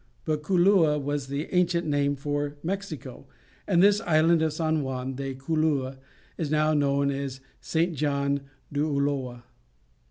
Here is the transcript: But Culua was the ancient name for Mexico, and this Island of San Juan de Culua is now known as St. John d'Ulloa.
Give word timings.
But 0.25 0.41
Culua 0.41 0.97
was 0.99 1.27
the 1.27 1.45
ancient 1.53 1.85
name 1.85 2.15
for 2.15 2.55
Mexico, 2.63 3.27
and 3.67 3.83
this 3.83 4.01
Island 4.01 4.41
of 4.41 4.51
San 4.51 4.81
Juan 4.81 5.13
de 5.13 5.35
Culua 5.35 5.99
is 6.39 6.49
now 6.49 6.73
known 6.73 7.11
as 7.11 7.39
St. 7.61 7.93
John 7.93 8.41
d'Ulloa. 8.73 9.43